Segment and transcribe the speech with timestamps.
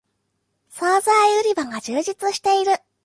[0.71, 2.71] そうざい売り場が充実している